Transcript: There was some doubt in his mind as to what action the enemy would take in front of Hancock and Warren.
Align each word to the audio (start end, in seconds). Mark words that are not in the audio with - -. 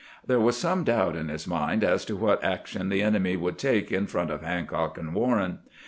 There 0.25 0.39
was 0.39 0.57
some 0.57 0.83
doubt 0.83 1.15
in 1.15 1.27
his 1.29 1.45
mind 1.45 1.83
as 1.83 2.05
to 2.05 2.15
what 2.15 2.43
action 2.43 2.89
the 2.89 3.03
enemy 3.03 3.37
would 3.37 3.59
take 3.59 3.91
in 3.91 4.07
front 4.07 4.31
of 4.31 4.41
Hancock 4.41 4.97
and 4.97 5.13
Warren. 5.13 5.59